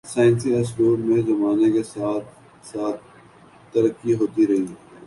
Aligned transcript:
سائنسی 0.07 0.53
اسلوب 0.55 0.99
میں 0.99 1.21
زمانے 1.21 1.71
کے 1.71 1.83
ساتھ 1.83 2.27
ساتھ 2.67 3.01
ترقی 3.73 4.13
ہوتی 4.13 4.47
رہی 4.47 4.65
ہے۔ 4.65 4.75